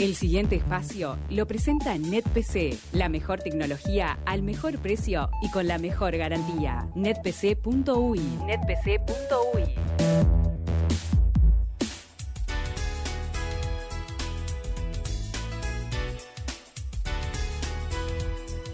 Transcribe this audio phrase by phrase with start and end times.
[0.00, 5.76] El siguiente espacio lo presenta NetPC, la mejor tecnología al mejor precio y con la
[5.76, 6.88] mejor garantía.
[6.94, 8.18] netpc.ui.
[8.46, 9.64] netpc.ui.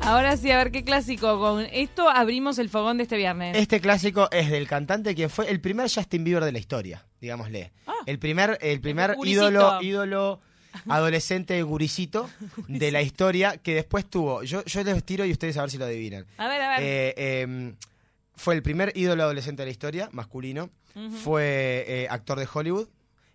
[0.02, 1.40] Ahora sí, a ver qué clásico.
[1.40, 3.56] Con esto abrimos el fogón de este viernes.
[3.56, 7.72] Este clásico es del cantante quien fue el primer Justin Bieber de la historia, digámosle.
[7.88, 7.94] Ah.
[8.06, 10.40] el primer, el primer ídolo, ídolo
[10.88, 12.28] adolescente guricito
[12.68, 14.42] de la historia que después tuvo.
[14.42, 16.26] Yo, yo les tiro y ustedes a ver si lo adivinan.
[16.38, 16.80] A ver, a ver.
[16.82, 17.74] Eh, eh,
[18.34, 20.70] fue el primer ídolo adolescente de la historia, masculino.
[21.22, 22.88] Fue eh, actor de Hollywood.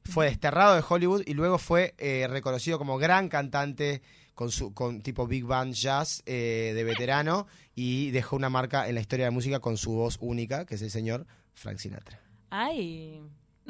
[0.04, 4.02] Fue desterrado de Hollywood y luego fue eh, reconocido como gran cantante
[4.34, 9.02] con su con tipo big band jazz de veterano y dejó una marca en la
[9.02, 12.20] historia de la música con su voz única, que es el señor Frank Sinatra.
[12.50, 13.22] Ay,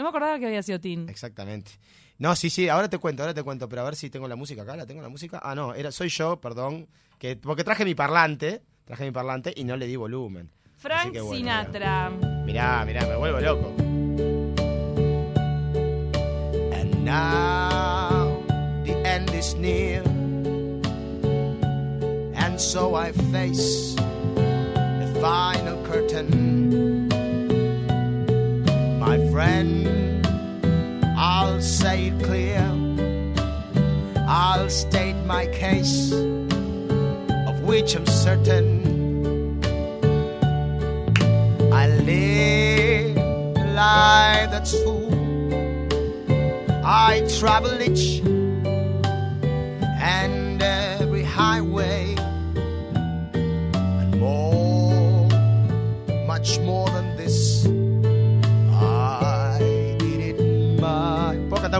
[0.01, 1.07] no me acordaba que había sido Tin.
[1.09, 1.71] Exactamente.
[2.17, 4.35] No, sí, sí, ahora te cuento, ahora te cuento, pero a ver si tengo la
[4.35, 5.39] música acá, ¿la tengo la música?
[5.43, 6.87] Ah, no, era, soy yo, perdón,
[7.17, 10.49] que porque traje mi parlante, traje mi parlante y no le di volumen.
[10.77, 12.09] Frank Así que bueno, Sinatra.
[12.45, 13.73] Mirá, mirá, me vuelvo loco.
[16.73, 18.41] And now
[18.83, 20.01] the end is near.
[22.35, 27.07] And so I face the final curtain.
[28.99, 29.70] My friend,
[31.61, 32.65] Say it clear.
[34.27, 39.61] I'll state my case, of which I'm certain.
[41.71, 45.13] I live a life that's full.
[46.83, 48.23] I travel each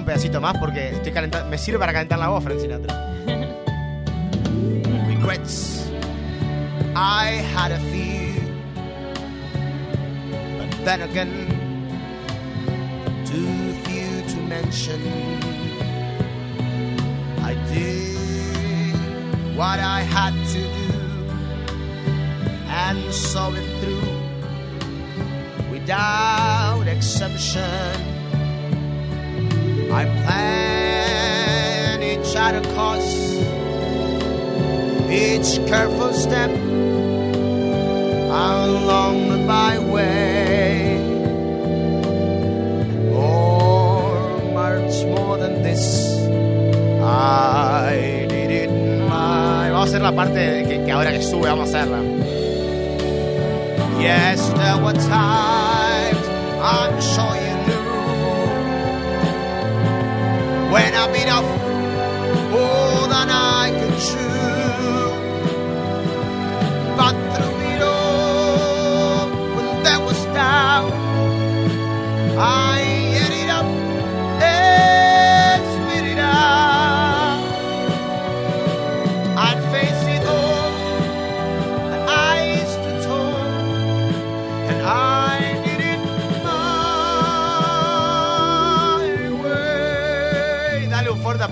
[0.01, 0.57] un pedacito más?
[0.57, 1.49] Porque estoy calentando.
[1.49, 2.93] Me sirve para calentar la voz, Frank Sinatra.
[5.07, 5.89] Regrets.
[6.95, 8.41] I had a few.
[10.57, 11.47] But then again,
[13.25, 15.01] too few to mention.
[17.43, 18.97] I did
[19.55, 20.91] what I had to do
[22.67, 24.19] and saw it through
[25.71, 28.20] without exemption.
[29.93, 33.35] I plan each other course,
[35.09, 36.49] each careful step
[38.31, 40.97] along the byway.
[43.11, 46.17] More, much more than this.
[47.03, 48.69] I did it
[49.09, 49.69] my.
[49.71, 52.01] Vamos a hacer la parte que, que ahora que sube, vamos a hacerla.
[53.99, 56.17] Yes, there were times
[56.61, 57.50] I'm sure you
[60.71, 61.49] when I bit off
[62.55, 64.37] more than I could chew.
[66.99, 70.93] But through it all, when there was doubt,
[72.37, 72.70] I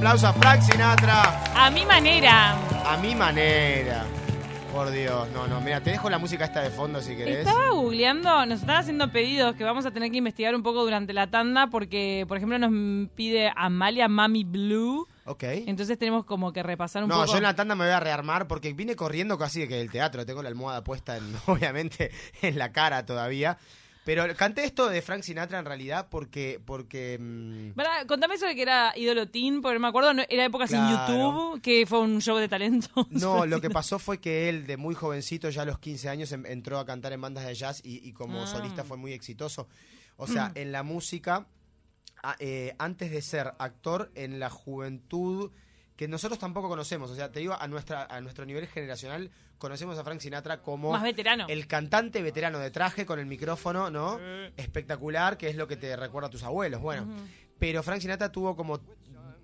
[0.09, 1.44] aplauso a Frank Sinatra.
[1.56, 2.53] A mi manera.
[2.84, 4.03] A mi manera.
[4.74, 5.62] Por Dios, no, no.
[5.62, 7.40] Mira, te dejo la música esta de fondo si querés.
[7.46, 11.14] Estaba googleando, nos están haciendo pedidos que vamos a tener que investigar un poco durante
[11.14, 12.72] la tanda porque, por ejemplo, nos
[13.12, 15.08] pide Amalia Mami Blue.
[15.25, 15.44] Ok.
[15.44, 17.31] Entonces tenemos como que repasar un No, poco.
[17.34, 20.25] yo en la tanda me voy a rearmar porque vine corriendo casi que del teatro.
[20.25, 22.09] Tengo la almohada puesta, en, obviamente,
[22.42, 23.59] en la cara todavía.
[24.16, 26.59] Pero canté esto de Frank Sinatra en realidad porque.
[26.66, 30.46] porque mm, Pará, contame eso de que era ídolo teen, porque me acuerdo, no- era
[30.46, 30.80] época sin.
[30.90, 32.90] YouTube, que fue un show de talentos.
[33.12, 36.31] no, lo que pasó fue que él, de muy jovencito, ya a los 15 años,
[36.31, 38.48] em- entró a cantar en bandas de jazz y, y como Ah.
[38.48, 39.68] solista fue muy exitoso.
[40.18, 41.46] O sea, en la música,
[42.24, 45.52] a- eh, antes de ser actor, en la juventud,
[45.95, 47.12] que nosotros tampoco conocemos.
[47.12, 50.91] O sea, te digo, a, nuestra, a nuestro nivel generacional, conocemos a Frank Sinatra como.
[50.91, 51.45] Más veterano.
[51.47, 54.17] El cantante veterano de traje con el micrófono, ¿no?
[54.57, 56.81] Espectacular, que es lo que te recuerda a tus abuelos.
[56.81, 57.06] Bueno,
[57.59, 58.79] pero Frank Sinatra tuvo como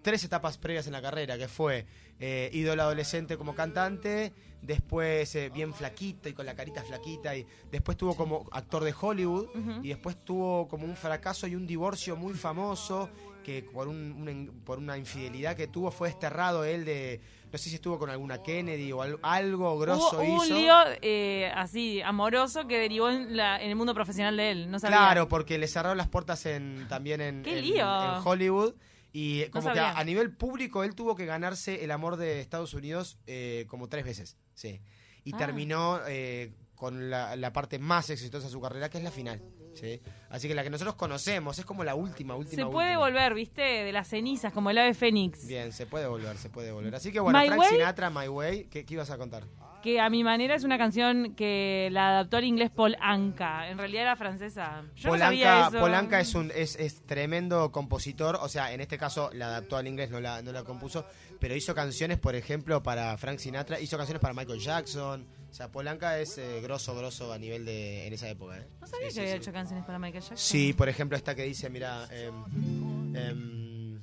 [0.01, 1.85] tres etapas previas en la carrera, que fue
[2.19, 7.45] eh, ídolo adolescente como cantante, después eh, bien flaquito y con la carita flaquita, y
[7.71, 9.47] después tuvo como actor de Hollywood,
[9.83, 13.09] y después tuvo como un fracaso y un divorcio muy famoso,
[13.44, 17.19] que por, un- por una infidelidad que tuvo fue desterrado él de,
[17.56, 20.56] no sé si estuvo con alguna Kennedy o al- algo grosso Hubo, hubo un hizo.
[20.56, 24.69] lío eh, así, amoroso, que derivó en, la- en el mundo profesional de él.
[24.69, 24.98] No sabía.
[24.98, 27.86] Claro, porque le cerraron las puertas en, también en, ¡Qué en- lío!
[28.18, 28.74] en Hollywood
[29.13, 33.18] Y como que a nivel público él tuvo que ganarse el amor de Estados Unidos
[33.25, 34.36] eh, como tres veces.
[34.54, 34.81] Sí.
[35.24, 35.38] Y Ah.
[35.38, 39.42] terminó eh, con la, la parte más exitosa de su carrera, que es la final.
[39.75, 40.01] ¿Sí?
[40.30, 42.63] Así que la que nosotros conocemos es como la última, última.
[42.63, 43.06] Se puede última.
[43.06, 43.62] volver, ¿viste?
[43.62, 45.48] De las cenizas, como el ave fénix.
[45.48, 46.95] Bien, se puede volver, se puede volver.
[46.95, 47.69] Así que bueno, My Frank Way.
[47.69, 49.44] Sinatra, My Way, ¿qué, qué ibas a contar?
[49.83, 53.69] Que a mi manera es una canción que la adaptó al inglés Paul Anka.
[53.69, 54.83] En realidad era francesa.
[54.95, 55.80] Yo no sabía Polanca, eso.
[55.80, 59.88] Polanca es un es, es tremendo compositor, o sea, en este caso la adaptó al
[59.88, 61.06] inglés, no la, no la compuso,
[61.39, 65.27] pero hizo canciones, por ejemplo, para Frank Sinatra, hizo canciones para Michael Jackson.
[65.56, 68.57] O sea, Polanca es eh, grosso, grosso a nivel de en esa época.
[68.57, 68.68] ¿eh?
[68.81, 69.38] No sabía Sí, que sí, había sí.
[69.38, 70.38] hecho canciones para Michael Jackson.
[70.38, 74.02] Sí, por ejemplo, esta que dice, mira, em, em,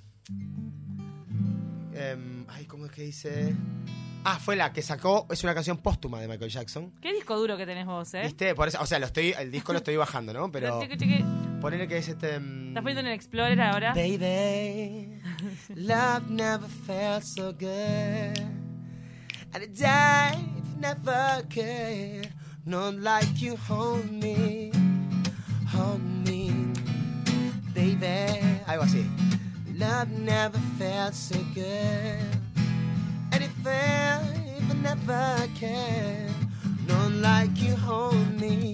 [1.92, 3.54] em, ay, ¿cómo es que dice?
[4.24, 6.90] Ah, fue la que sacó, es una canción póstuma de Michael Jackson.
[7.02, 8.22] Qué disco duro que tenés vos, ¿eh?
[8.22, 8.54] ¿Viste?
[8.54, 10.50] Por eso, o sea, lo estoy, el disco lo estoy bajando, ¿no?
[10.50, 10.80] Pero
[11.60, 12.36] ponele que es este.
[12.36, 13.92] ¿Estás poniendo en el Explorer ahora?
[13.92, 15.20] Baby,
[15.74, 18.61] love never felt so good.
[19.54, 20.38] And it died
[20.82, 22.28] never cared.
[22.64, 24.72] Not like you hold me,
[25.68, 26.50] hold me,
[27.74, 28.40] baby.
[28.66, 29.04] Algo así.
[29.78, 32.18] Love never felt so good.
[33.32, 34.24] And it felt
[34.56, 36.32] even never cared.
[36.88, 38.71] Not like you hold me,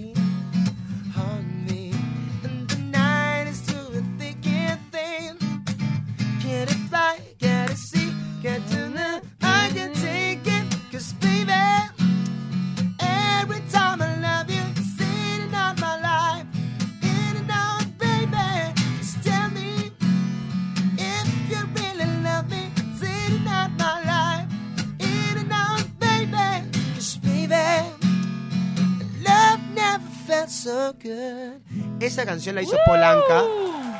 [32.21, 33.43] Esa canción la hizo Polanca.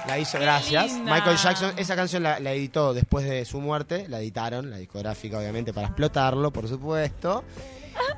[0.07, 0.93] La hizo, ¡Qué gracias.
[0.93, 1.13] linda!
[1.15, 5.37] Michael Jackson, esa canción la, la editó después de su muerte, la editaron, la discográfica
[5.37, 7.43] obviamente para explotarlo, por supuesto.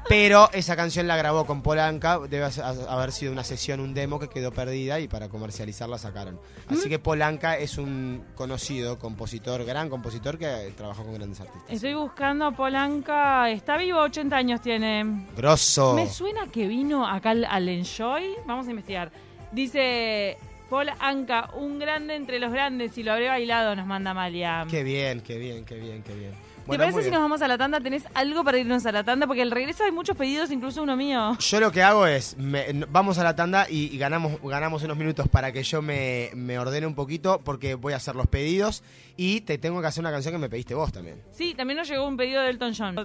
[0.08, 4.20] Pero esa canción la grabó con Polanca, debe ha- haber sido una sesión, un demo
[4.20, 6.40] que quedó perdida y para comercializarla sacaron.
[6.70, 11.70] Así que Polanca es un conocido compositor, gran compositor que trabajó con grandes artistas.
[11.70, 13.50] Estoy buscando a Polanca.
[13.50, 15.28] Está vivo, 80 años tiene.
[15.36, 15.94] Grosso.
[15.94, 18.36] Me suena que vino acá al Enjoy.
[18.46, 19.12] Vamos a investigar.
[19.52, 20.38] Dice
[20.70, 22.98] Paul Anka, un grande entre los grandes.
[22.98, 24.66] Y lo habré bailado, nos manda Malia.
[24.70, 26.32] Qué bien, qué bien, qué bien, qué bien.
[26.70, 27.82] ¿Te parece si nos vamos a la tanda?
[27.82, 29.28] ¿Tenés algo para irnos a la tanda?
[29.28, 31.36] Porque el regreso hay muchos pedidos, incluso uno mío.
[31.40, 34.96] Yo lo que hago es, me- vamos a la tanda y, y ganamos, ganamos unos
[34.96, 38.84] minutos para que yo me, me ordene un poquito porque voy a hacer los pedidos
[39.18, 41.22] y te tengo que hacer una canción que me pediste vos también.
[41.32, 42.96] Sí, también nos llegó un pedido de Elton John.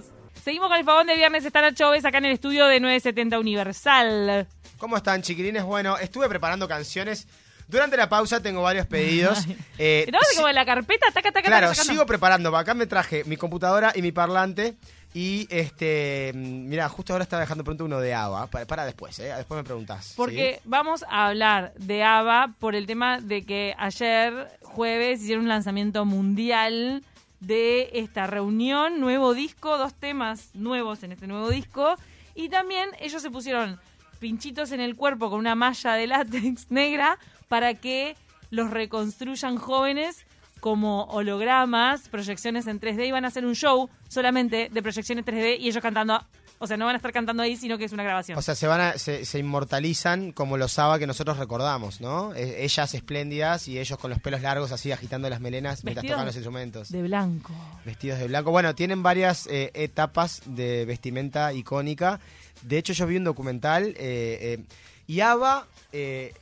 [0.43, 1.43] Seguimos con el fogón de viernes.
[1.43, 4.47] Está Nacho Oves acá en el estudio de 970 Universal.
[4.77, 5.63] ¿Cómo están, chiquilines?
[5.63, 7.27] Bueno, estuve preparando canciones.
[7.67, 9.45] Durante la pausa tengo varios pedidos.
[9.77, 11.93] Eh, Estamos sí- como en la carpeta, taca, taca, claro, taca, sacando.
[11.93, 12.55] sigo preparando.
[12.55, 14.75] Acá me traje mi computadora y mi parlante.
[15.13, 18.47] Y este, mira, justo ahora estaba dejando pronto uno de ABBA.
[18.47, 19.33] Para, para después, ¿eh?
[19.35, 20.13] Después me preguntás.
[20.15, 25.49] Porque vamos a hablar de ABBA por el tema de que ayer, jueves, hicieron un
[25.49, 27.03] lanzamiento mundial
[27.39, 31.95] de esta reunión, nuevo disco, dos temas nuevos en este nuevo disco.
[32.35, 33.79] Y también ellos se pusieron
[34.17, 37.17] pinchitos en el cuerpo con una malla de látex negra
[37.47, 38.15] para que
[38.49, 40.25] los reconstruyan jóvenes
[40.59, 45.59] como hologramas, proyecciones en 3D y van a hacer un show solamente de proyecciones 3D
[45.59, 46.19] y ellos cantando,
[46.59, 48.37] o sea, no van a estar cantando ahí, sino que es una grabación.
[48.37, 52.33] O sea, se van a, se, se inmortalizan como los ABBA que nosotros recordamos, ¿no?
[52.33, 56.15] Eh, ellas espléndidas y ellos con los pelos largos así agitando las melenas mientras Vestidos
[56.15, 56.89] tocan los instrumentos.
[56.91, 57.53] de blanco.
[57.85, 58.51] Vestidos de blanco.
[58.51, 62.19] Bueno, tienen varias eh, etapas de vestimenta icónica.
[62.63, 64.65] De hecho, yo vi un documental eh, eh,
[65.05, 65.67] y ABBA,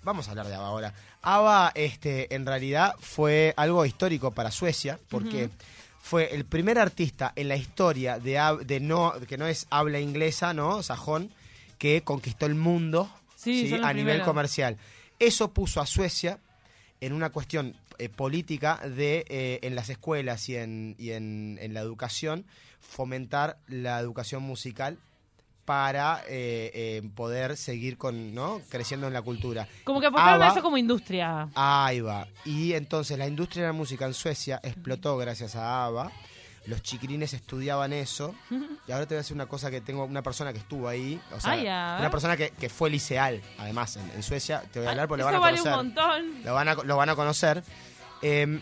[0.03, 0.93] vamos a hablar de ABBA ahora.
[1.21, 5.49] ABBA, este, en realidad, fue algo histórico para Suecia porque
[6.05, 10.53] fue el primer artista en la historia de, de no, que no es habla inglesa,
[10.53, 10.83] ¿no?
[10.83, 11.31] Sajón,
[11.79, 14.27] que conquistó el mundo Sí, a nivel primeros.
[14.27, 14.77] comercial.
[15.17, 16.37] Eso puso a Suecia
[17.01, 21.73] en una cuestión eh, política de eh, en las escuelas y en, y en, en
[21.73, 22.45] la educación
[22.81, 24.99] fomentar la educación musical
[25.65, 29.67] para eh, eh, poder seguir con no creciendo en la cultura.
[29.83, 31.49] Como que apoyaron a eso como industria.
[31.55, 32.27] Ahí va.
[32.45, 36.11] Y entonces la industria de la música en Suecia explotó gracias a ABBA.
[36.67, 38.33] Los chiquilines estudiaban eso.
[38.87, 41.19] Y ahora te voy a decir una cosa que tengo una persona que estuvo ahí.
[41.35, 42.01] O sea, Ay, a ver.
[42.01, 44.61] una persona que, que fue liceal, además, en, en Suecia.
[44.71, 45.85] Te voy a hablar porque lo Eso van a vale conocer.
[45.85, 46.43] montón.
[46.43, 47.63] Lo van a, lo van a conocer.
[48.21, 48.59] Eh,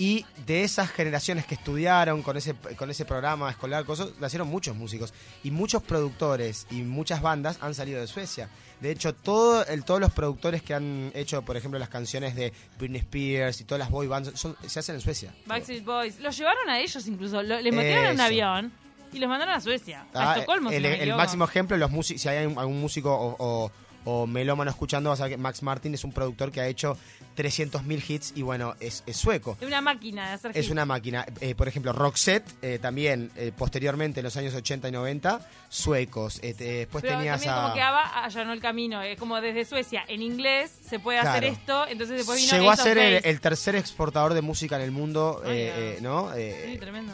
[0.00, 4.76] Y de esas generaciones que estudiaron con ese, con ese programa escolar, cosas, nacieron muchos
[4.76, 5.12] músicos.
[5.42, 8.48] Y muchos productores y muchas bandas han salido de Suecia.
[8.80, 12.52] De hecho, todo el, todos los productores que han hecho, por ejemplo, las canciones de
[12.78, 15.34] Britney Spears y todas las boy bands son- se hacen en Suecia.
[15.46, 16.20] Backstreet Boys.
[16.20, 17.42] Los llevaron a ellos incluso.
[17.42, 18.72] Lo- les metieron en un avión
[19.12, 20.06] y los mandaron a Suecia.
[20.14, 23.12] Ah, a Estocolmo, si el, no el máximo ejemplo, los músicos, si hay algún músico
[23.12, 23.72] o, o-
[24.04, 26.96] o melómano escuchando, vas a ver que Max Martin es un productor que ha hecho
[27.36, 29.56] 300.000 hits y bueno, es, es sueco.
[29.60, 30.70] Es una máquina de hacer Es hits.
[30.70, 31.26] una máquina.
[31.40, 36.40] Eh, por ejemplo, Roxette, eh, también eh, posteriormente en los años 80 y 90, suecos.
[36.40, 37.62] Después Pero tenías también a...
[37.62, 39.02] como que ABBA allanó el camino.
[39.02, 41.86] Es como desde Suecia en inglés se puede hacer esto.
[41.88, 45.98] Entonces después vino Llegó a ser el, tercer exportador de música en el mundo, Ay,
[46.00, 46.32] ¿no?
[46.34, 47.12] Sí, tremendo.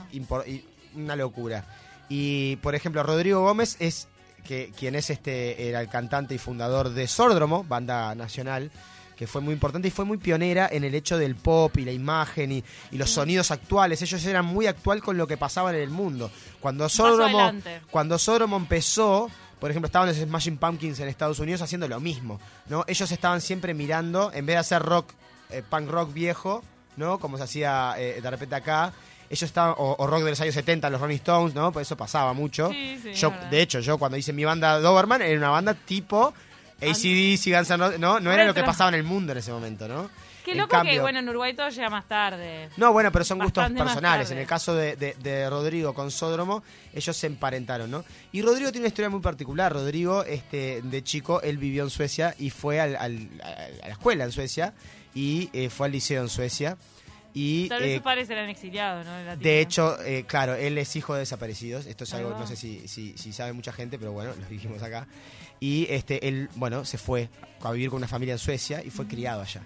[0.95, 1.64] una locura.
[2.09, 4.09] Y, por ejemplo, Rodrigo Gómez es
[4.45, 8.71] que quien es este era el cantante y fundador de Sórdromo, banda nacional,
[9.17, 11.93] que fue muy importante y fue muy pionera en el hecho del pop y la
[11.93, 14.03] imagen y, y los sonidos actuales.
[14.03, 16.31] Ellos eran muy actual con lo que pasaba en el mundo.
[16.61, 17.53] Cuando Sórdromo,
[17.91, 22.41] cuando Sórdromo empezó, por ejemplo, estaban los Smashing Pumpkins en Estados Unidos haciendo lo mismo,
[22.69, 22.85] ¿no?
[22.87, 25.13] Ellos estaban siempre mirando, en vez de hacer rock,
[25.51, 26.63] eh, punk rock viejo,
[26.97, 27.19] ¿no?
[27.19, 28.93] Como se hacía eh, de repente acá,
[29.31, 31.73] ellos estaban, o, o rock de los años 70, los Rolling Stones, ¿no?
[31.73, 32.71] Pues eso pasaba mucho.
[32.71, 36.33] Sí, sí, yo, de hecho, yo cuando hice mi banda Doberman, era una banda tipo
[36.81, 38.21] ACDC, Guns N' Roses, ¿no?
[38.21, 40.11] No era lo que pasaba en el mundo en ese momento, ¿no?
[40.45, 42.69] Qué loco que, cambio- bueno, en Uruguay todo llega más tarde.
[42.76, 44.31] no, bueno, pero son gustos personales.
[44.31, 46.62] En el caso de, de- de Rodrigo con Sódromo,
[46.93, 48.04] ellos se emparentaron, ¿no?
[48.33, 49.73] Y Rodrigo tiene una historia muy particular.
[49.73, 54.25] Rodrigo, este, de chico, él vivió en Suecia y fue al- al- a la escuela
[54.25, 54.75] en Suecia
[55.14, 56.76] y eh, fue al liceo en Suecia.
[57.35, 59.37] Y Tal vez eh, sus padres eran exiliados, ¿no?
[59.37, 61.85] De, hecho, eh, claro, él es hijo de desaparecidos.
[61.87, 64.83] Esto es algo, no sé si, si, si sabe mucha gente, pero bueno, lo dijimos
[64.83, 65.07] acá.
[65.61, 67.29] Y este, él, bueno, se fue
[67.62, 69.62] a vivir con una familia en Suecia y fue criado allá.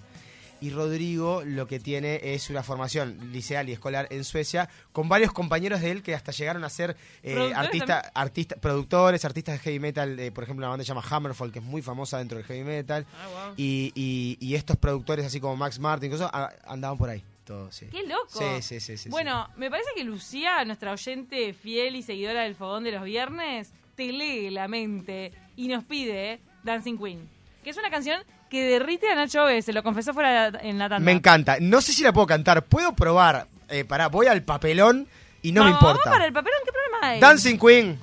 [0.60, 5.32] Y Rodrigo lo que tiene es una formación liceal y escolar en Suecia con varios
[5.32, 9.58] compañeros de él que hasta llegaron a ser eh, ¿Productores artistas, artistas, productores, artistas de
[9.60, 10.16] heavy metal.
[10.34, 13.06] por ejemplo, una banda se llama Hammerfall, que es muy famosa dentro del heavy metal.
[13.14, 13.54] Ah, wow.
[13.56, 17.22] Y, y- y estos productores, así como Max Martin, cosas, a- andaban por ahí.
[17.70, 17.86] Sí.
[17.90, 18.28] ¡Qué loco!
[18.28, 22.54] Sí, sí, sí, sí, Bueno, me parece que Lucía, nuestra oyente fiel y seguidora del
[22.54, 27.28] Fogón de los Viernes, te lee la mente y nos pide Dancing Queen,
[27.64, 30.78] que es una canción que derrite a Nacho B, se lo confesó fuera de- en
[30.78, 31.04] la tanda.
[31.04, 31.56] Me encanta.
[31.60, 32.64] No sé si la puedo cantar.
[32.64, 33.46] Puedo probar.
[33.68, 35.06] Eh, pará, voy al papelón
[35.42, 35.98] y no me importa.
[36.04, 37.20] Vamos para el papelón, ¿qué problema hay?
[37.20, 37.98] Dancing Queen.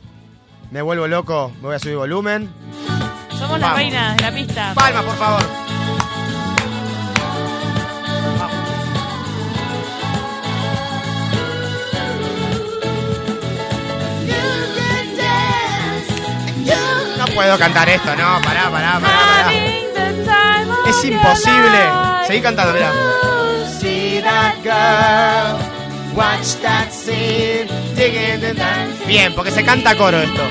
[0.71, 1.51] Me vuelvo loco.
[1.55, 2.49] Me voy a subir volumen.
[3.39, 4.73] Somos las reinas de la pista.
[4.75, 5.64] Palma, por favor.
[17.35, 19.51] Puedo cantar esto, no, pará, pará, pará, pará.
[20.89, 21.79] Es imposible.
[22.27, 22.91] Seguí cantando, mirá.
[29.05, 30.41] Bien, porque se canta coro esto.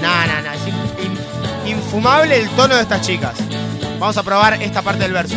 [0.00, 1.12] No, no, no, es in-
[1.66, 3.34] in- infumable el tono de estas chicas.
[3.98, 5.34] Vamos a probar esta parte del verso.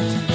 [0.00, 0.29] You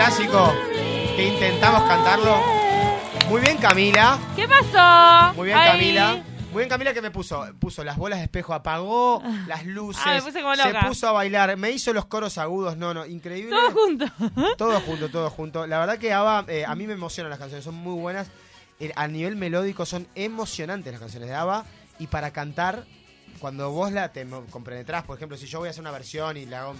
[0.00, 0.54] clásico
[1.14, 2.40] que intentamos cantarlo.
[3.28, 4.18] Muy bien, Camila.
[4.34, 5.34] ¿Qué pasó?
[5.36, 5.58] Muy bien.
[5.58, 6.22] Camila.
[6.52, 7.44] Muy bien, Camila, que me puso?
[7.58, 10.88] Puso las bolas de espejo, apagó las luces, Ah, me puse como se loca.
[10.88, 13.50] puso a bailar, me hizo los coros agudos, no, no, increíble.
[13.50, 14.06] Todo junto.
[14.56, 15.66] Todo junto, todo junto.
[15.66, 18.28] La verdad que Ava, eh, a mí me emocionan las canciones, son muy buenas.
[18.80, 21.66] Eh, a nivel melódico son emocionantes las canciones de Ava.
[21.98, 22.86] Y para cantar,
[23.38, 26.46] cuando vos la te compenetrás, por ejemplo, si yo voy a hacer una versión y
[26.46, 26.74] la hago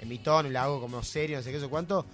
[0.00, 2.04] en mi tono y la hago como serio, no sé qué, eso cuánto,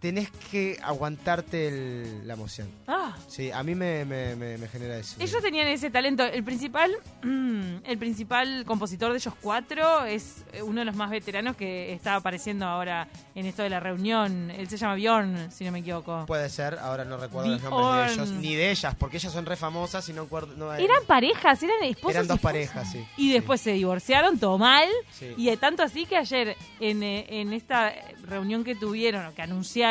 [0.00, 2.68] tenés que aguantarte el- la emoción.
[2.86, 3.16] Ah.
[3.28, 5.16] Sí, a mí me, me- me- me genera eso.
[5.18, 6.22] Ellos tenían ese talento.
[6.24, 11.10] El principal, mm, el principal compositor de ellos cuatro es eh, uno de los más
[11.10, 14.50] veteranos que está apareciendo ahora en esto de la reunión.
[14.50, 16.24] Él se llama Bjorn, si no me equivoco.
[16.26, 17.74] Puede ser, ahora no recuerdo los Bjorn.
[17.82, 20.26] nombres de ellos, ni de ellas, porque ellas son re famosas y no
[20.56, 22.10] no, Eran parejas, eran esposos.
[22.16, 22.52] Eran dos esposas.
[22.52, 23.04] parejas, sí.
[23.16, 24.88] Y después se divorciaron, todo mal.
[25.12, 25.32] Sí.
[25.36, 27.92] Y de tanto así que ayer en, eh, en esta
[28.24, 29.85] reunión que tuvieron que anunciaron,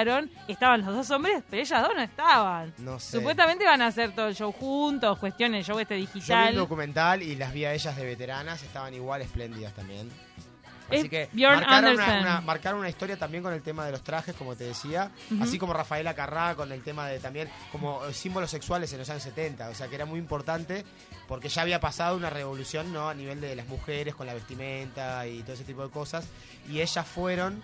[0.48, 2.74] estaban los dos hombres, pero ellas dos no estaban.
[2.78, 3.18] No sé.
[3.18, 6.50] Supuestamente van a hacer todo el show juntos, cuestiones, el show este Yo vi digital.
[6.50, 10.10] el documental y las vi a ellas de veteranas, estaban igual espléndidas también.
[10.90, 14.56] Así que marcaron una, marcaron una historia también con el tema de los trajes, como
[14.56, 15.12] te decía,
[15.42, 19.10] así como Rafaela Carrá con el tema de también como eh, símbolos sexuales en los
[19.10, 20.86] años 70, o sea que era muy importante
[21.28, 25.26] porque ya había pasado una revolución no a nivel de las mujeres con la vestimenta
[25.26, 26.28] y todo ese tipo de cosas
[26.70, 27.64] y ellas fueron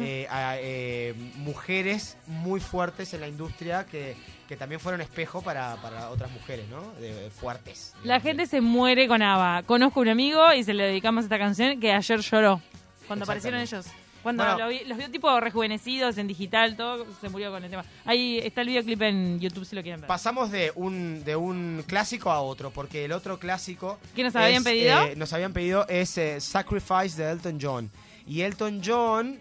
[0.00, 4.16] Eh, a, eh, mujeres muy fuertes en la industria que,
[4.48, 6.92] que también fueron espejo para, para otras mujeres, ¿no?
[7.00, 7.94] De- fuertes.
[8.04, 9.62] La gente se muere con ABBA.
[9.64, 12.60] Conozco un amigo y se le dedicamos esta canción que ayer lloró
[13.06, 13.86] cuando aparecieron ellos.
[14.22, 14.58] Cuando Bueno.
[14.58, 17.84] lo vi- los vio tipo rejuvenecidos en digital, todo se murió con el tema.
[18.04, 20.08] Ahí está el videoclip en YouTube si lo quieren ver.
[20.08, 23.98] Pasamos de un, de un clásico a otro, porque el otro clásico...
[24.14, 25.00] ¿Qué nos habían es, pedido?
[25.04, 27.90] eh, nos habían pedido es eh, Sacrifice de Elton John.
[28.26, 29.38] Y Elton John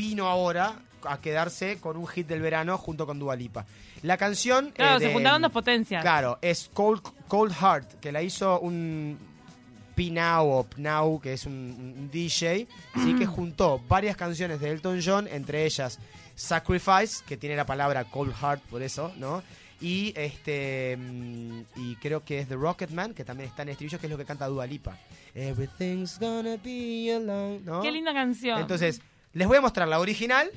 [0.00, 3.66] vino ahora a quedarse con un hit del verano junto con Dua Lipa.
[4.02, 4.70] La canción...
[4.70, 6.00] Claro, eh, se juntaron dos potencias.
[6.00, 9.18] Claro, es Cold, Cold Heart, que la hizo un
[9.94, 12.66] P-Now o Pnau, que es un, un DJ,
[13.04, 13.14] ¿sí?
[13.14, 15.98] que juntó varias canciones de Elton John, entre ellas
[16.34, 19.42] Sacrifice, que tiene la palabra Cold Heart, por eso, ¿no?
[19.82, 24.06] Y este mm, y creo que es The Rocketman, que también está en estribillo, que
[24.06, 24.96] es lo que canta Dua Lipa.
[25.34, 27.82] Everything's gonna be alone, ¿no?
[27.82, 28.60] Qué linda canción.
[28.60, 29.00] Entonces,
[29.32, 30.50] les voy a mostrar la original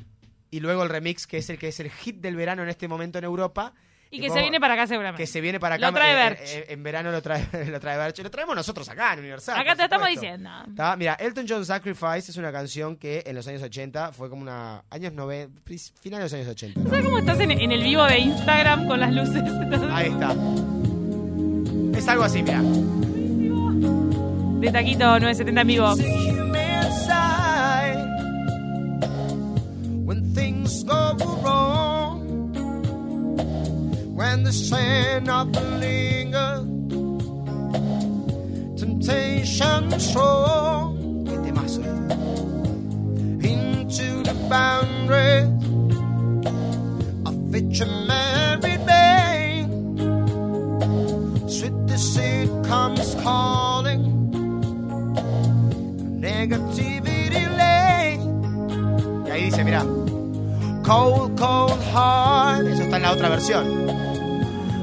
[0.51, 2.87] y luego el remix, que es el que es el hit del verano en este
[2.87, 3.73] momento en Europa.
[4.11, 5.23] y que como- se viene para acá seguramente.
[5.23, 5.87] que se viene para acá.
[5.87, 6.39] Lo trae eh, Berch.
[6.43, 8.19] eh, en verano lo trae, lo trae Berch.
[8.19, 9.59] Lo traemos nosotros acá en Universal.
[9.59, 10.49] Acá te estamos diciendo.
[10.75, 10.95] ¿Tá?
[10.95, 14.83] Mira, Elton John Sacrifice es una canción que en los años 80 fue como una.
[14.91, 15.61] años 90.
[15.99, 16.83] finales de los años 80.
[16.89, 19.41] ¿Sabes cómo estás en, en el vivo de Instagram con las luces?
[19.91, 20.35] Ahí está.
[21.97, 22.61] Es algo así, mira.
[24.59, 25.95] de Taquito 970 en vivo.
[34.33, 36.53] When the sand of the linger,
[38.75, 40.97] temptation strong.
[41.63, 41.85] Este.
[43.51, 45.53] Into the boundaries
[47.27, 49.67] of each and every day.
[51.47, 54.01] Sweet deceit comes calling
[56.19, 58.23] negativity lane.
[59.27, 59.85] Y ahí dice, mira,
[60.83, 62.65] cold, cold heart.
[62.65, 63.82] Eso está en la otra versión.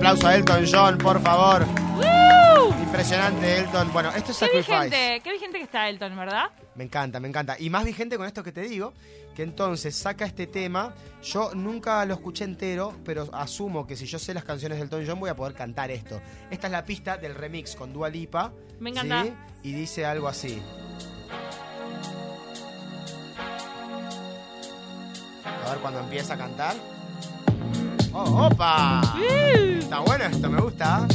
[0.00, 1.66] aplauso a Elton John, por favor.
[1.96, 2.72] ¡Woo!
[2.80, 3.92] Impresionante, Elton.
[3.92, 4.84] Bueno, esto es Qué Sacrifice.
[4.84, 6.44] vigente, qué vigente que está Elton, ¿verdad?
[6.74, 7.56] Me encanta, me encanta.
[7.58, 8.94] Y más vigente con esto que te digo,
[9.34, 10.94] que entonces saca este tema.
[11.22, 15.04] Yo nunca lo escuché entero, pero asumo que si yo sé las canciones del Elton
[15.06, 16.18] John voy a poder cantar esto.
[16.50, 18.54] Esta es la pista del remix con Dua Lipa.
[18.78, 19.24] Me encanta.
[19.24, 19.34] ¿sí?
[19.64, 20.62] Y dice algo así.
[25.44, 26.99] A ver cuando empieza a cantar.
[28.12, 29.00] ¡Oh, opa!
[29.78, 31.06] Está bueno esto, me gusta.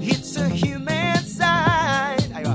[0.00, 2.32] It's a human side.
[2.34, 2.54] Ahí va.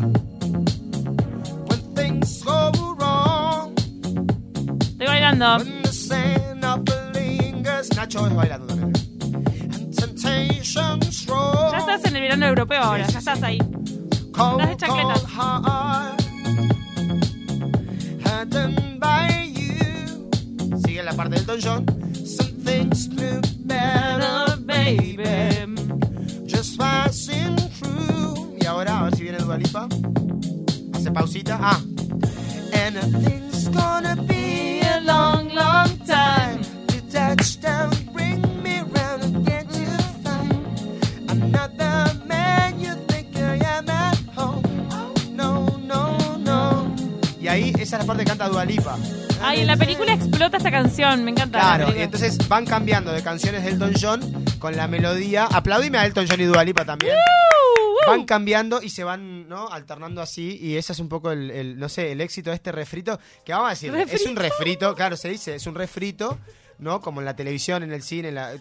[1.70, 3.74] When things go wrong,
[4.80, 5.58] Estoy bailando.
[5.60, 7.90] when the sand of the lingers.
[7.96, 8.94] Nacho es bailando también.
[10.28, 11.72] And.
[11.72, 13.60] Ya estás en el verano europeo ahora, ya estás ahí.
[14.34, 14.90] Cold, Estás
[18.50, 18.85] de.
[20.96, 21.86] Sigue la parte del Don John.
[22.26, 25.76] Some things look better, baby.
[26.46, 28.56] Just passing through.
[28.62, 29.90] Y ahora, a ver si viene Dua Lipa.
[30.94, 31.60] Hace pausita.
[31.62, 31.82] Ah.
[32.72, 37.92] And things gonna be a long, long time to touchdown.
[38.14, 39.86] Bring me round again to
[40.24, 44.64] find I'm not the man you think I am at home.
[45.36, 46.96] No, no, no.
[47.38, 48.98] Y ahí esa es la parte que canta Dualipa.
[49.48, 51.60] Ay, en la película explota esta canción, me encanta.
[51.60, 55.46] la Claro, y entonces van cambiando de canciones de Elton John con la melodía.
[55.46, 57.16] Aplaudime a Elton John y Dualipa también.
[57.16, 58.10] ¡Uh!
[58.10, 59.68] Van cambiando y se van, ¿no?
[59.70, 60.58] Alternando así.
[60.60, 63.20] Y ese es un poco el, el, no sé, el éxito de este refrito.
[63.46, 66.40] Que vamos a decir, es un refrito, claro, se dice, es un refrito,
[66.80, 67.00] ¿no?
[67.00, 68.52] Como en la televisión, en el cine, en la,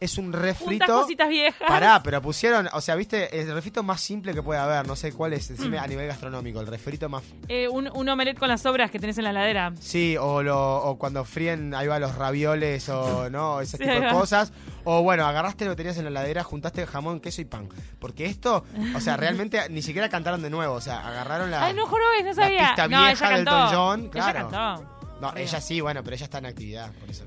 [0.00, 0.86] es un Juntas refrito.
[1.02, 1.68] cositas viejas.
[1.68, 5.12] Pará, pero pusieron, o sea, viste, el refrito más simple que puede haber, no sé
[5.12, 8.62] cuál es, decime a nivel gastronómico, el refrito más Eh, un, un omelette con las
[8.62, 9.72] sobras que tenés en la heladera.
[9.78, 13.94] Sí, o, lo, o cuando fríen, ahí va los ravioles o no, ese Sí, tipo
[14.00, 14.52] de cosas.
[14.84, 17.68] O bueno, agarraste lo que tenías en la heladera, juntaste jamón, queso y pan.
[17.98, 18.64] Porque esto,
[18.96, 20.74] o sea, realmente ni siquiera cantaron de nuevo.
[20.74, 21.64] O sea, agarraron la.
[21.66, 22.68] Ay, no, no la sabía.
[22.68, 23.40] pista no, vieja ella del.
[23.40, 24.48] Elton John, Ella claro.
[24.50, 25.00] cantó.
[25.20, 27.24] No, ella sí, bueno, pero ella está en actividad, por eso.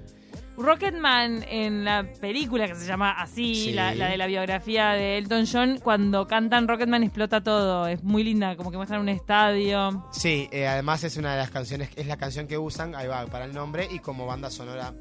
[0.57, 3.71] Rocketman en la película que se llama así, Sí.
[3.73, 7.87] la, la de la biografía de Elton John, cuando cantan Rocketman explota todo.
[7.87, 10.07] Es muy linda, como que muestran un estadio.
[10.11, 13.25] Sí, eh, además es una de las canciones, es la canción que usan, ahí va,
[13.27, 14.93] para el nombre y como banda sonora.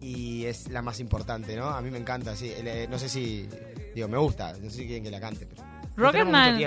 [0.00, 1.66] Y es la más importante, ¿no?
[1.68, 2.52] A mí me encanta, sí.
[2.52, 3.48] eh, no sé si,
[3.94, 5.62] digo, me gusta, no sé si quieren que la cante, pero...
[5.96, 6.58] Rocketman.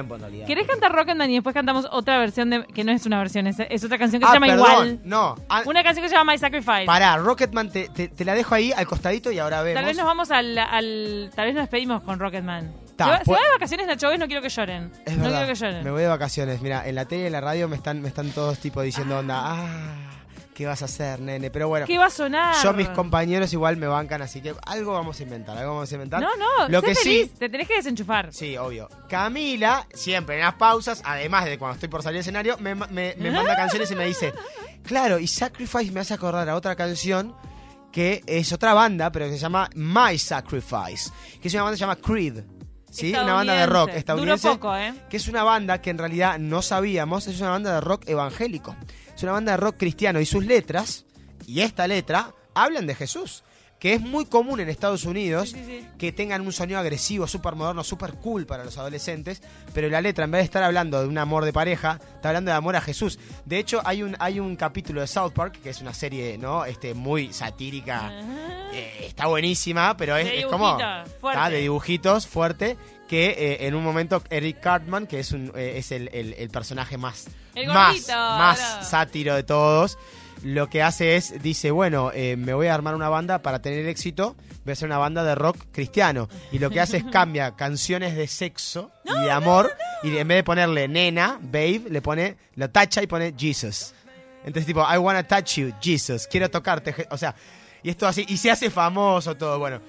[0.45, 3.57] ¿Querés cantar Rocketman y después cantamos otra versión de que no es una versión, es,
[3.59, 4.99] es otra canción que Ah, se llama perdón, igual?
[5.03, 5.35] no.
[5.49, 6.85] ah, Una canción que se llama My Sacrifice.
[6.85, 9.75] Pará, Rocketman, te, te- te la dejo ahí al costadito y ahora vemos.
[9.79, 12.71] Tal vez nos vamos al, al- Tal vez nos despedimos con Rocketman.
[12.95, 14.91] Ta, se, va, se pues- va de vacaciones Nacho Vez, no quiero que lloren.
[15.05, 15.83] Es no verdad, quiero que lloren.
[15.83, 16.61] me voy de vacaciones.
[16.61, 19.17] Mira, en la tele y en la radio me están, me están todos tipo diciendo
[19.19, 19.65] onda, ah,
[20.55, 21.51] ¿qué vas a hacer, nene?
[21.51, 22.55] Pero bueno, ¿Qué va a sonar?
[22.63, 25.95] yo mis compañeros igual me bancan, así que algo vamos a inventar, algo vamos a
[25.95, 26.21] inventar.
[26.21, 27.27] No, no, Lo sé que feliz.
[27.31, 28.33] sí, Te tenés que desenchufar.
[28.33, 28.89] sí, obvio.
[29.07, 33.13] Camila, siempre en las pausas, además de cuando estoy por salir al escenario, me, me-
[33.17, 34.33] me manda canciones y me dice,
[34.83, 37.35] claro, y Sacrifice me hace acordar a otra canción
[37.91, 41.77] que es otra banda, pero que se llama My Sacrifice, que es una banda que
[41.77, 42.43] se llama Creed.
[42.91, 43.09] ¿Sí?
[43.13, 44.47] Una banda de rock estadounidense.
[44.47, 44.93] Duró poco, ¿eh?
[45.09, 48.73] que es una banda que en realidad no sabíamos, es una banda de rock evangélico.
[49.15, 51.05] Es una banda de rock cristiano y sus letras,
[51.47, 53.43] y esta letra, hablan de Jesús.
[53.85, 55.87] Que es muy común en Estados Unidos Sí, sí, sí.
[55.99, 59.43] que tengan un sonido agresivo, súper moderno, súper cool para los adolescentes,
[59.75, 62.49] pero la letra, en vez de estar hablando de un amor de pareja, está hablando
[62.49, 63.19] de amor a Jesús.
[63.45, 66.65] De hecho, hay un, hay un capítulo de South Park, que es una serie ¿no?
[66.65, 68.11] este, muy satírica,
[68.73, 70.77] eh, está buenísima, pero es, como
[71.51, 75.91] de dibujitos fuerte que eh, en un momento Eric Cartman que es un eh, es
[75.91, 79.99] el, el- el personaje más El más gordito, más sátiro de todos
[80.43, 83.85] lo que hace es dice bueno eh, me voy a armar una banda para tener
[83.87, 87.55] éxito voy a hacer una banda de rock cristiano y lo que hace es cambia
[87.55, 89.71] canciones de sexo y de amor
[90.03, 93.93] y en vez de ponerle nena babe le pone lo tacha y pone Jesus.
[94.45, 97.33] Entonces tipo I wanna touch you Jesus quiero tocarte o sea
[97.81, 99.81] y esto así y se hace famoso todo bueno.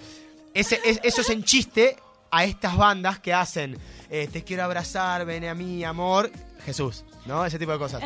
[0.54, 1.96] Ese, es- eso es en chiste
[2.30, 3.76] a estas bandas que hacen
[4.10, 6.30] eh, te quiero abrazar, ven a mí, amor,
[6.64, 7.44] Jesús, ¿no?
[7.44, 8.02] Ese tipo de cosas.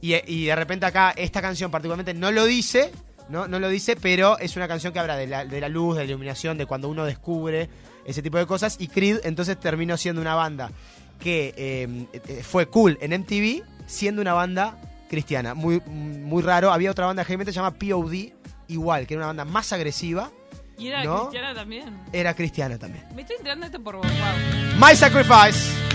[0.00, 2.92] Y, y de repente acá esta canción particularmente no lo dice,
[3.28, 3.48] ¿no?
[3.48, 6.02] No lo dice, pero es una canción que habla de la, de la luz, de
[6.04, 7.68] la iluminación, de cuando uno descubre
[8.04, 8.76] ese tipo de cosas.
[8.78, 10.70] Y Creed entonces terminó siendo una banda
[11.20, 15.54] que eh, eh, fue cool en MTV, siendo una banda cristiana.
[15.54, 16.72] Muy, muy raro.
[16.72, 18.32] Había otra banda que se llama POD,
[18.68, 20.30] igual, que era una banda más agresiva.
[20.78, 21.22] Y era ¿No?
[21.22, 21.98] cristiana también.
[22.12, 23.04] Era cristiana también.
[23.14, 24.78] Me estoy enterando esto por vos, wow.
[24.88, 25.87] My Sacrifice.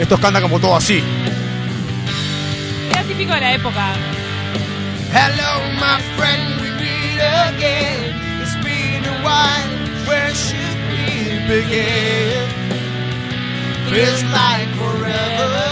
[0.00, 1.04] Estos cantan como todo así.
[2.90, 3.92] Era típico de la época.
[5.12, 8.16] Hello, my friend, we meet again.
[8.40, 9.68] It's been a while.
[10.08, 12.48] Where should we begin?
[13.90, 15.68] Feels like forever.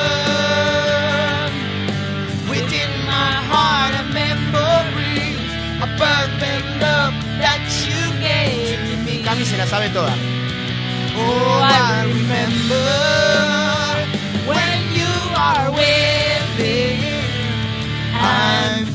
[2.50, 5.38] Within my heart, a memory,
[5.80, 9.22] a perfect love that you gave to me.
[9.24, 10.12] Cami se la sabe toda.
[11.16, 13.67] Oh, I remember
[15.48, 16.98] are with me.
[18.12, 18.87] I'm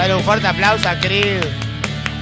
[0.00, 1.42] Dale un fuerte aplauso a Creed.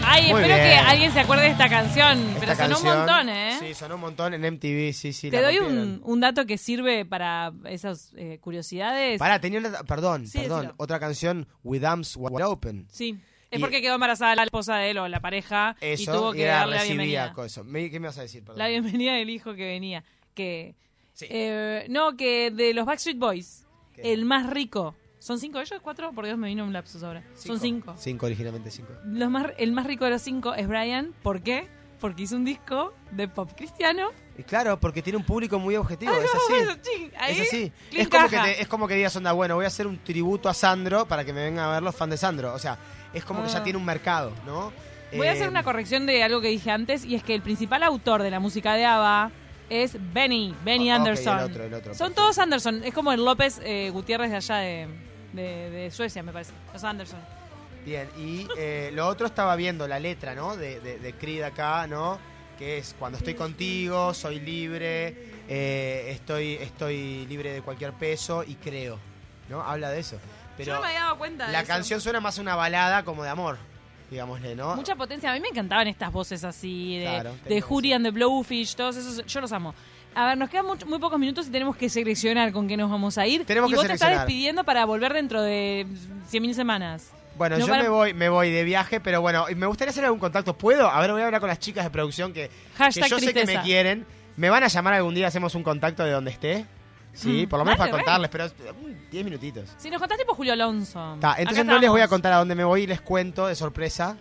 [0.04, 2.34] Ay, Muy espero que alguien se acuerde de esta canción.
[2.40, 3.56] pero sonó canción- un montón, ¿eh?
[3.60, 5.30] Sí, sonó un montón en MTV, sí, sí.
[5.30, 5.88] Te la doy rompieron.
[5.88, 9.20] un, un dato que sirve para esas eh, curiosidades.
[9.20, 10.74] Pará, tenía una, perdón, Sí, perdón, decilo.
[10.78, 13.16] otra canción, With Arms Wide Open, Sí.
[13.50, 16.32] Es Y porque quedó embarazada la esposa de él o la pareja y Eso, tuvo
[16.32, 17.32] que era darle la bienvenida.
[17.46, 17.62] eso.
[17.64, 18.42] Me- ¿Qué me vas a decir?
[18.42, 18.58] Perdón.
[18.58, 20.02] La bienvenida del hijo que venía.
[20.34, 20.74] Que.
[21.14, 21.26] Sí.
[21.30, 23.64] eh, no, que de los Backstreet Boys,
[23.94, 24.12] ¿Qué?
[24.12, 24.94] el más rico.
[25.18, 25.80] ¿Son cinco ellos?
[25.82, 26.12] ¿Cuatro?
[26.12, 27.22] Por Dios, me vino un lapsus ahora.
[27.34, 27.94] Son cinco.
[27.98, 28.92] Cinco, originalmente cinco.
[29.04, 31.12] Los más, el más rico de los cinco es Brian.
[31.22, 31.68] ¿Por qué?
[32.00, 34.10] Porque hizo un disco de pop cristiano.
[34.38, 36.80] Y claro, porque tiene un público muy objetivo, Ay, es no, así.
[36.82, 37.72] ching, ahí, Es así.
[37.90, 38.08] Es
[38.60, 41.32] es como que digas, onda, bueno, voy a hacer un tributo a Sandro para que
[41.32, 42.54] me vengan a ver los fans de Sandro.
[42.54, 42.78] O sea,
[43.12, 43.62] es como que ya Ah.
[43.64, 44.72] tiene un mercado, ¿no?
[45.16, 47.42] Voy a Eh, hacer una corrección de algo que dije antes y es que el
[47.42, 49.32] principal autor de la música de ABBA
[49.70, 51.38] es Benny, Benny Ah, Anderson.
[51.38, 52.22] el otro, el otro, Son perfecto.
[52.22, 54.88] todos Anderson, es como el López eh, Gutiérrez de allá de,
[55.32, 56.52] de- de Suecia, me parece.
[56.72, 57.20] Los Anderson.
[57.84, 60.56] Bien, y eh, lo otro estaba viendo la letra, ¿no?
[60.56, 62.18] De, de, de Creed acá, ¿no?
[62.58, 65.16] Que es cuando estoy contigo, soy libre,
[65.48, 68.98] eh, estoy, estoy libre de cualquier peso y creo,
[69.48, 69.62] ¿no?
[69.62, 70.18] Habla de eso.
[70.56, 71.68] Pero Yo no me había dado cuenta de la eso.
[71.68, 73.58] canción suena más una balada como de amor,
[74.10, 74.74] digámosle, ¿no?
[74.74, 75.30] Mucha potencia.
[75.30, 79.24] A mí me encantaban estas voces así, de, Claro, de and the Blowfish, todos esos.
[79.24, 79.72] Yo los amo.
[80.18, 83.16] A ver, nos quedan muy pocos minutos y tenemos que seleccionar con qué nos vamos
[83.18, 83.44] a ir.
[83.44, 85.86] Tenemos y que vos te estás despidiendo para volver dentro de
[86.28, 87.10] 100.000 semanas.
[87.36, 90.04] Bueno, No, yo para- me voy, me voy de viaje, pero bueno, me gustaría hacer
[90.04, 90.58] algún contacto.
[90.58, 90.88] ¿Puedo?
[90.90, 92.50] A ver, voy a hablar con las chicas de producción que,
[92.92, 94.04] que yo sé que me quieren.
[94.36, 95.28] ¿Me van a llamar algún día?
[95.28, 96.66] ¿Hacemos un contacto de donde esté?
[97.12, 98.04] Sí, Mm, por lo menos dale, para re.
[98.04, 99.68] contarles, pero mm, 10 minutitos.
[99.78, 101.16] Si nos contás tipo Julio Alonso.
[101.20, 103.54] Ta, entonces no les voy a contar a dónde me voy y les cuento de
[103.54, 104.16] sorpresa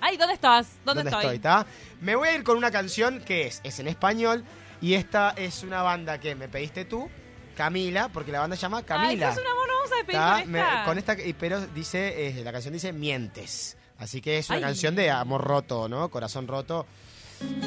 [0.00, 0.66] Ay, ¿dónde estás?
[0.84, 1.24] ¿Dónde, dónde, estoy?
[1.36, 1.64] estoy, ¿ta?
[2.00, 4.44] Me voy a ir con una canción que es, es en español
[4.80, 7.08] y esta es una banda que me pediste tú,
[7.56, 9.28] Camila, porque la banda se llama Camila.
[9.30, 10.40] Ay, sos un amor, no vamos a despedir ¿ta?
[10.42, 10.84] con Me- esta.
[10.84, 13.76] con esta, y- pero dice, eh, la canción dice Mientes.
[13.98, 14.62] Así que es una Ay.
[14.62, 16.08] canción de amor roto, ¿no?
[16.08, 16.86] Corazón roto.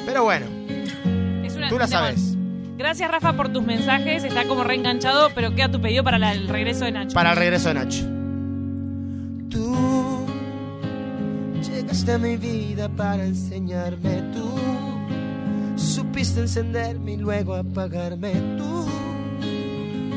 [0.05, 0.45] Pero bueno,
[1.45, 2.35] Es una- tú la sabes.
[2.77, 4.23] Gracias, Rafa, por tus mensajes.
[4.23, 7.13] Está como reenganchado, pero queda tu pedido para la- el regreso de Nacho.
[7.13, 8.03] Para el regreso de Nacho.
[9.49, 10.25] Tú
[11.61, 14.55] llegaste a mi vida para enseñarme tú.
[15.91, 18.85] Supiste encenderme y luego apagarme tú.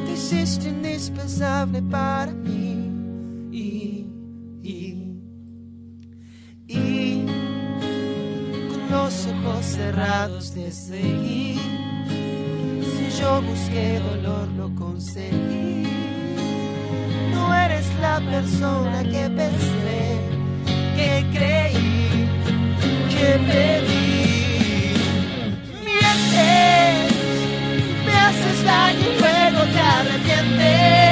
[0.06, 3.50] Te hiciste indispensable para mí.
[3.50, 4.06] Y,
[4.62, 5.10] y,
[6.68, 7.26] y
[8.68, 11.58] con los ojos cerrados te seguí.
[12.80, 15.88] Si yo busqué dolor, lo conseguí.
[17.32, 20.20] No eres la persona que pensé,
[20.94, 22.28] que creí,
[23.10, 24.23] que pedí.
[28.04, 31.03] Me haces daño y luego te arrepientes.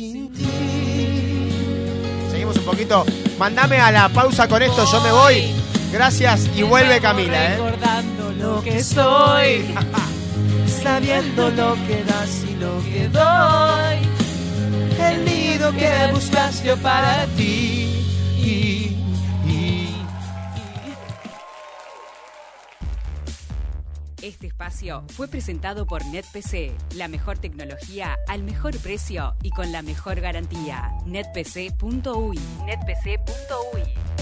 [0.00, 0.48] Sin ti.
[2.30, 3.04] Seguimos un poquito.
[3.38, 5.44] Mandame a la pausa con esto, yo me voy.
[5.92, 7.56] Gracias y vuelve Camila, ¿eh?
[7.56, 9.66] Recordando lo que soy.
[10.82, 13.98] sabiendo lo que das y lo que doy.
[15.06, 18.00] El nido que buscaste para ti.
[24.30, 29.82] Este espacio fue presentado por NetPC, la mejor tecnología al mejor precio y con la
[29.82, 30.92] mejor garantía.
[31.04, 32.38] netpc.uy.
[32.64, 34.19] netpc.uy.